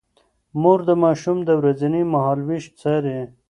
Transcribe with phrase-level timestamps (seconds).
[0.61, 3.17] مور د ماشوم د ورځني مهالوېش څاري.